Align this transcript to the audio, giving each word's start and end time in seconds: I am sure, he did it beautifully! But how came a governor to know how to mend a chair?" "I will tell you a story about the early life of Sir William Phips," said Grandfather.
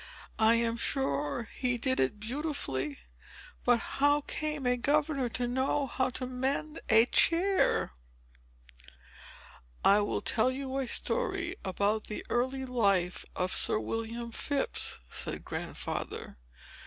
I 0.39 0.55
am 0.55 0.77
sure, 0.77 1.47
he 1.53 1.77
did 1.77 1.99
it 1.99 2.19
beautifully! 2.19 2.97
But 3.63 3.77
how 3.79 4.21
came 4.21 4.65
a 4.65 4.75
governor 4.75 5.29
to 5.29 5.47
know 5.47 5.85
how 5.85 6.09
to 6.09 6.25
mend 6.25 6.79
a 6.89 7.05
chair?" 7.05 7.91
"I 9.85 9.99
will 9.99 10.21
tell 10.21 10.49
you 10.49 10.79
a 10.79 10.87
story 10.87 11.55
about 11.63 12.05
the 12.07 12.25
early 12.31 12.65
life 12.65 13.25
of 13.35 13.53
Sir 13.53 13.77
William 13.79 14.31
Phips," 14.31 14.99
said 15.07 15.45
Grandfather. 15.45 16.39